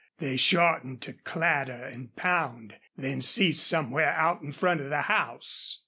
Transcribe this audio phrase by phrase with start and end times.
[0.17, 5.79] They shortened to clatter and pound then ceased somewhere out in front of the house.